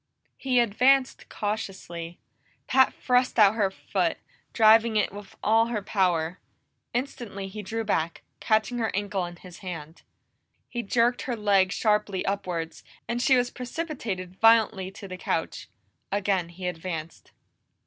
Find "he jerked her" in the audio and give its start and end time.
10.67-11.35